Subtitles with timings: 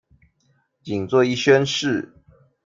[0.83, 2.11] 僅做一宣示